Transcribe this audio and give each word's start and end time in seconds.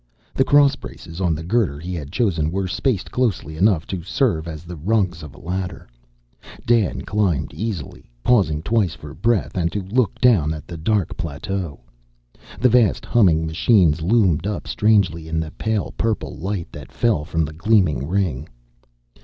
The 0.33 0.43
cross 0.43 0.75
braces 0.75 1.21
on 1.21 1.35
the 1.35 1.43
girder 1.43 1.77
he 1.79 1.93
had 1.93 2.11
chosen 2.11 2.49
were 2.49 2.67
spaced 2.67 3.11
closely 3.11 3.55
enough 3.55 3.85
to 3.85 4.01
serve 4.01 4.47
as 4.47 4.63
the 4.63 4.75
rungs 4.75 5.21
of 5.21 5.35
a 5.35 5.39
ladder. 5.39 5.87
Dan 6.65 7.01
climbed 7.01 7.53
easily, 7.53 8.09
pausing 8.23 8.63
twice 8.63 8.95
for 8.95 9.13
breath, 9.13 9.51
and 9.55 9.71
to 9.71 9.83
look 9.83 10.19
down 10.19 10.55
at 10.55 10.65
the 10.65 10.75
dark 10.75 11.15
plateau. 11.17 11.81
The 12.59 12.69
vast, 12.69 13.05
humming 13.05 13.45
machines 13.45 14.01
loomed 14.01 14.47
up 14.47 14.67
strangely 14.67 15.27
in 15.27 15.39
the 15.39 15.51
pale 15.51 15.93
purple 15.95 16.35
light 16.35 16.71
that 16.71 16.91
fell 16.91 17.23
from 17.23 17.45
the 17.45 17.53
gleaming 17.53 18.07
ring. 18.07 18.49